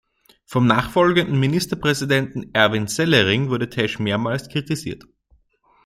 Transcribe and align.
Vom 0.45 0.65
nachfolgenden 0.65 1.39
Ministerpräsidenten 1.39 2.55
Erwin 2.55 2.87
Sellering 2.87 3.49
wurde 3.49 3.69
Tesch 3.69 3.99
mehrmals 3.99 4.49
kritisiert. 4.49 5.03